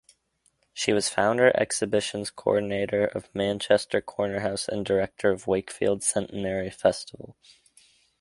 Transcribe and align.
She 0.73 0.93
was 0.93 1.09
founder 1.09 1.51
Exhibitions 1.55 2.31
Coordinator 2.31 3.05
of 3.05 3.29
Manchester 3.35 4.01
Cornerhouse 4.01 4.67
and 4.67 4.83
Director 4.83 5.29
of 5.29 5.45
Wakefield 5.45 6.01
Centenary 6.01 6.71
Festival. 6.71 7.35